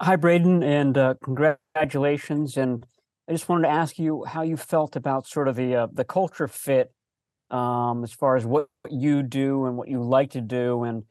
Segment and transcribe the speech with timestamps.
[0.00, 2.56] Hi, Brayden, and uh, congratulations.
[2.56, 2.86] And
[3.28, 6.04] I just wanted to ask you how you felt about sort of the uh, the
[6.04, 6.92] culture fit
[7.50, 11.02] um, as far as what you do and what you like to do and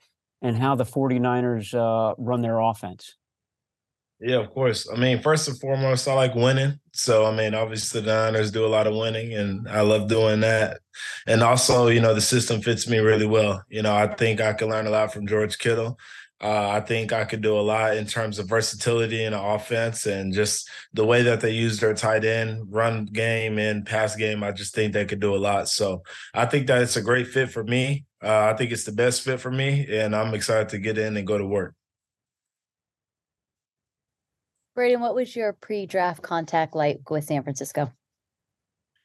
[0.41, 3.15] and how the 49ers uh, run their offense.
[4.21, 4.89] Yeah, of course.
[4.91, 6.79] I mean, first and foremost, I like winning.
[6.93, 10.39] So, I mean, obviously the Niners do a lot of winning, and I love doing
[10.39, 10.79] that.
[11.27, 13.63] And also, you know, the system fits me really well.
[13.69, 15.99] You know, I think I can learn a lot from George Kittle.
[16.39, 20.05] Uh, I think I could do a lot in terms of versatility in the offense
[20.05, 24.43] and just the way that they use their tight end, run game, and pass game.
[24.43, 25.67] I just think they could do a lot.
[25.67, 26.03] So
[26.35, 28.05] I think that it's a great fit for me.
[28.23, 31.17] Uh, I think it's the best fit for me, and I'm excited to get in
[31.17, 31.73] and go to work.
[34.77, 37.91] Brayden, what was your pre-draft contact like with San Francisco?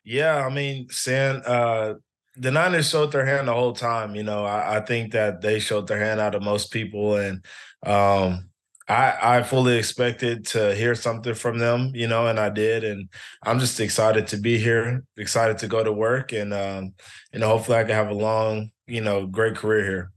[0.05, 1.95] Yeah, I mean, San, uh,
[2.37, 4.15] the Niners showed their hand the whole time.
[4.15, 7.45] You know, I, I, think that they showed their hand out of most people, and
[7.85, 8.49] um,
[8.89, 11.93] I, I fully expected to hear something from them.
[11.95, 13.09] You know, and I did, and
[13.43, 16.95] I'm just excited to be here, excited to go to work, and um,
[17.33, 20.13] you know, hopefully I can have a long, you know, great career here.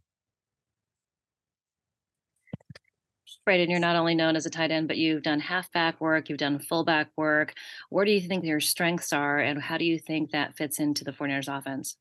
[3.48, 6.40] Brayden, you're not only known as a tight end, but you've done halfback work, you've
[6.40, 7.54] done fullback work.
[7.90, 11.04] Where do you think your strengths are, and how do you think that fits into
[11.04, 11.96] the 49ers offense?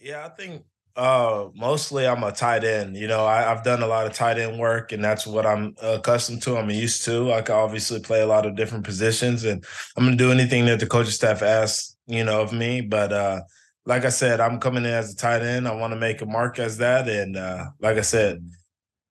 [0.00, 0.64] Yeah, I think
[0.96, 2.96] uh mostly I'm a tight end.
[2.96, 5.74] You know, I, have done a lot of tight end work, and that's what I'm
[5.82, 6.56] accustomed to.
[6.56, 7.32] I'm used to.
[7.32, 9.64] I can obviously play a lot of different positions, and
[9.96, 12.80] I'm gonna do anything that the coaching staff asks, you know, of me.
[12.80, 13.40] But uh
[13.86, 15.68] like I said, I'm coming in as a tight end.
[15.68, 18.38] I want to make a mark as that, and uh like I said,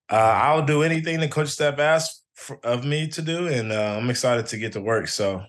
[0.10, 3.98] uh, I'll do anything the coach staff asks for, of me to do, and uh,
[4.00, 5.08] I'm excited to get to work.
[5.08, 5.44] So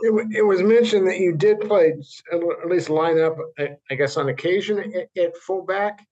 [0.00, 1.94] it, it was mentioned that you did play
[2.32, 6.06] at least line up, I guess, on occasion at, at fullback.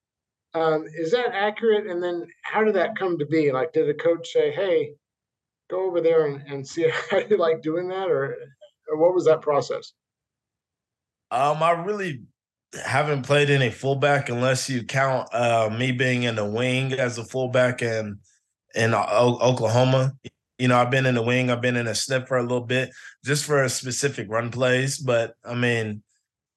[0.53, 1.87] Um, is that accurate?
[1.87, 3.51] And then how did that come to be?
[3.51, 4.93] Like, did a coach say, "Hey,
[5.69, 8.35] go over there and, and see how you like doing that," or,
[8.89, 9.93] or what was that process?
[11.31, 12.23] Um, I really
[12.85, 17.23] haven't played any fullback unless you count uh, me being in the wing as a
[17.23, 18.19] fullback in
[18.75, 20.13] in Oklahoma.
[20.61, 22.61] You know, I've been in the wing, I've been in a snip for a little
[22.61, 22.91] bit,
[23.25, 24.97] just for specific run plays.
[24.97, 26.03] But I mean,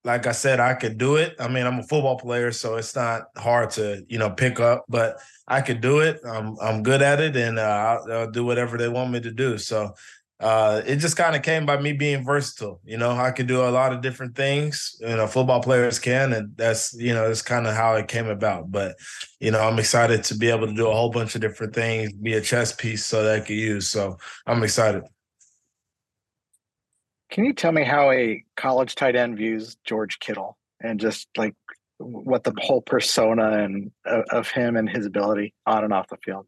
[0.04, 1.34] like I said, I could do it.
[1.40, 4.84] I mean, I'm a football player, so it's not hard to you know pick up,
[4.88, 5.16] but
[5.48, 6.20] I could do it.
[6.24, 7.62] I'm I'm good at it, and uh,
[8.06, 9.56] I'll, I'll, do whatever they want me to do.
[9.56, 9.94] So
[10.40, 12.80] uh, it just kind of came by me being versatile.
[12.84, 14.96] You know, I could do a lot of different things.
[15.00, 18.26] You know, football players can, and that's you know, that's kind of how it came
[18.26, 18.70] about.
[18.70, 18.96] But
[19.38, 22.12] you know, I'm excited to be able to do a whole bunch of different things,
[22.12, 23.88] be a chess piece so that I could use.
[23.88, 25.04] So I'm excited.
[27.30, 31.54] Can you tell me how a college tight end views George Kittle and just like
[31.98, 36.16] what the whole persona and uh, of him and his ability on and off the
[36.24, 36.46] field?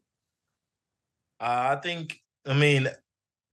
[1.39, 2.19] Uh, I think.
[2.45, 2.87] I mean,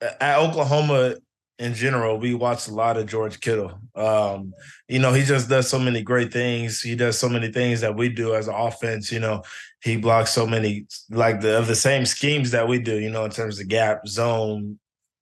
[0.01, 1.17] at Oklahoma
[1.59, 3.79] in general, we watch a lot of George Kittle.
[3.95, 4.53] Um,
[4.89, 6.81] you know, he just does so many great things.
[6.81, 9.13] He does so many things that we do as an offense.
[9.13, 9.43] You know,
[9.83, 12.99] he blocks so many like the of the same schemes that we do.
[12.99, 14.79] You know, in terms of gap, zone,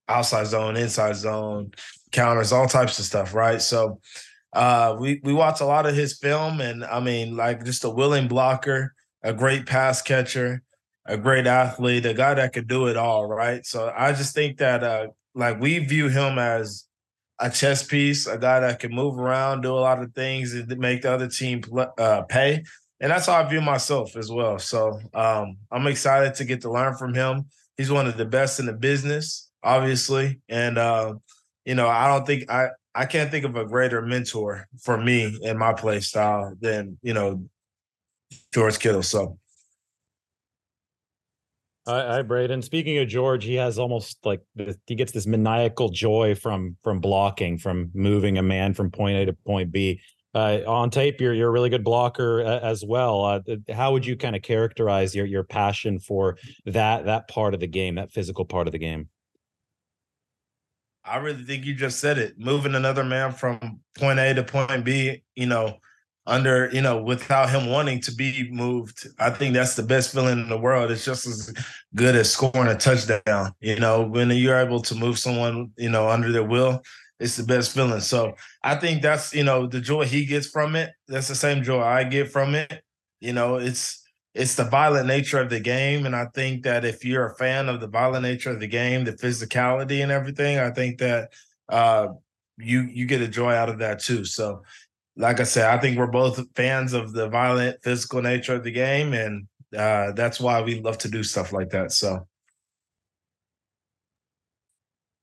[0.09, 1.73] outside zone, inside zone,
[2.13, 3.35] counters, all types of stuff.
[3.35, 3.61] Right.
[3.61, 4.01] So
[4.55, 7.91] uh, we we watch a lot of his film, and I mean, like just a
[7.91, 10.63] willing blocker, a great pass catcher
[11.07, 13.65] a great athlete, a guy that could do it all, right?
[13.67, 16.85] So I just think that uh like we view him as
[17.39, 20.79] a chess piece, a guy that can move around, do a lot of things and
[20.79, 21.63] make the other team
[21.99, 22.63] uh, pay.
[23.01, 24.61] And that's how I view myself as well.
[24.61, 27.47] So um, I'm excited to get to learn from him.
[27.77, 30.41] He's one of the best in the business, obviously.
[30.49, 31.15] And, uh,
[31.65, 35.37] you know, I don't think I, I can't think of a greater mentor for me
[35.43, 37.45] in my play style than, you know,
[38.55, 39.03] George Kittle.
[39.03, 39.39] So
[41.87, 42.63] Hi, Brayden.
[42.63, 44.41] Speaking of George, he has almost like
[44.87, 49.27] he gets this maniacal joy from from blocking, from moving a man from point A
[49.27, 50.01] to point B.
[50.35, 53.25] Uh, on tape, you're you're a really good blocker uh, as well.
[53.25, 53.41] Uh,
[53.73, 57.67] how would you kind of characterize your your passion for that that part of the
[57.67, 59.09] game, that physical part of the game?
[61.05, 62.39] I really think you just said it.
[62.39, 65.79] Moving another man from point A to point B, you know,
[66.27, 70.39] under you know without him wanting to be moved i think that's the best feeling
[70.39, 70.91] in the world.
[70.91, 71.53] It's just as
[71.95, 76.09] good as scoring a touchdown you know when you're able to move someone you know
[76.09, 76.83] under their will
[77.19, 78.01] it's the best feeling.
[78.01, 81.63] So i think that's you know the joy he gets from it that's the same
[81.63, 82.83] joy i get from it.
[83.21, 84.03] You know it's
[84.35, 87.69] it's the violent nature of the game and i think that if you're a fan
[87.69, 91.31] of the violent nature of the game the physicality and everything i think that
[91.69, 92.09] uh
[92.59, 94.25] you you get a joy out of that too.
[94.25, 94.63] So
[95.17, 98.71] like I said, I think we're both fans of the violent physical nature of the
[98.71, 101.93] game, and uh, that's why we love to do stuff like that.
[101.93, 102.27] So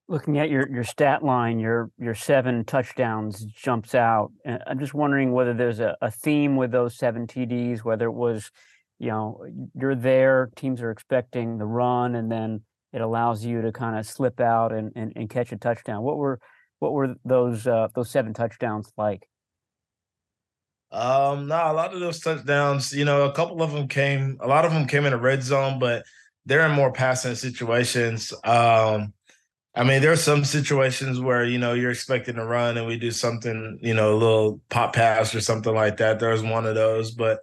[0.10, 4.32] looking at your your stat line, your your seven touchdowns jumps out.
[4.44, 8.14] And I'm just wondering whether there's a, a theme with those seven TDs, whether it
[8.14, 8.52] was,
[8.98, 9.46] you know,
[9.76, 12.62] you're there, teams are expecting the run, and then
[12.92, 16.02] it allows you to kind of slip out and, and, and catch a touchdown.
[16.04, 16.40] What were
[16.80, 19.28] what were those uh, those seven touchdowns like?
[20.92, 24.48] Um, no, a lot of those touchdowns, you know, a couple of them came, a
[24.48, 26.04] lot of them came in a red zone, but
[26.46, 28.34] they're in more passing situations.
[28.44, 29.14] Um,
[29.76, 32.98] I mean, there are some situations where you know you're expecting to run, and we
[32.98, 36.20] do something, you know, a little pop pass or something like that.
[36.20, 37.40] There's one of those, but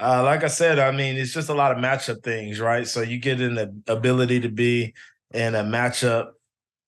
[0.00, 2.86] uh, like I said, I mean, it's just a lot of matchup things, right?
[2.88, 4.94] So you get in the ability to be
[5.32, 6.32] in a matchup,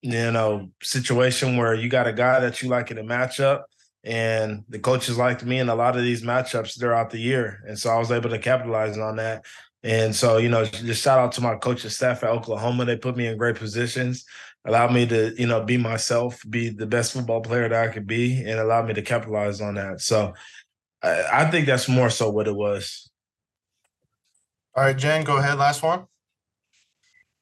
[0.03, 3.63] you know, situation where you got a guy that you like in a matchup,
[4.05, 7.79] and the coaches liked me in a lot of these matchups throughout the year, and
[7.79, 9.45] so I was able to capitalize on that.
[9.83, 12.87] And so, you know, just shout out to my coaching staff at Oklahoma.
[12.87, 14.25] They put me in great positions
[14.65, 18.07] allowed me to, you know, be myself, be the best football player that I could
[18.07, 20.01] be, and allowed me to capitalize on that.
[20.01, 20.35] So
[21.03, 23.11] I, I think that's more so what it was.
[24.75, 25.59] All right, Jen, go ahead.
[25.59, 26.07] Last one.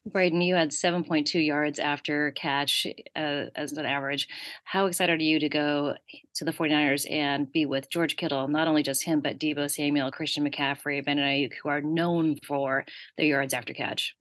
[0.09, 4.27] Brayden, you had 7.2 yards after catch uh, as an average.
[4.65, 5.95] How excited are you to go
[6.35, 8.49] to the 49ers and be with George Kittle?
[8.49, 12.85] Not only just him, but Deebo Samuel, Christian McCaffrey, Ben Aiyuk, who are known for
[13.17, 14.17] their yards after catch.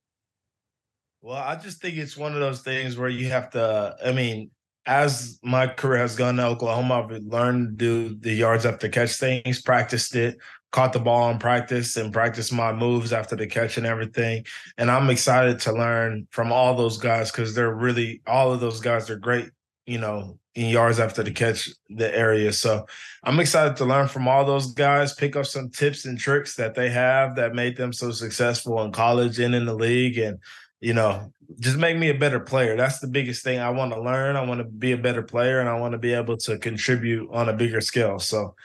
[1.21, 3.95] Well, I just think it's one of those things where you have to.
[4.05, 4.51] I mean,
[4.85, 9.15] as my career has gone to Oklahoma, I've learned to do the yards after catch
[9.15, 10.37] things, practiced it,
[10.71, 14.45] caught the ball in practice, and practiced my moves after the catch and everything.
[14.77, 18.79] And I'm excited to learn from all those guys because they're really all of those
[18.79, 19.49] guys are great.
[19.85, 22.51] You know, in yards after the catch the area.
[22.51, 22.85] So
[23.23, 26.75] I'm excited to learn from all those guys, pick up some tips and tricks that
[26.75, 30.17] they have that made them so successful in college and in the league.
[30.17, 30.39] And
[30.81, 32.75] you know, just make me a better player.
[32.75, 34.35] That's the biggest thing I want to learn.
[34.35, 37.29] I want to be a better player and I want to be able to contribute
[37.31, 38.19] on a bigger scale.
[38.19, 38.55] So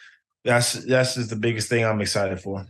[0.47, 2.67] that's that's just the biggest thing I'm excited for.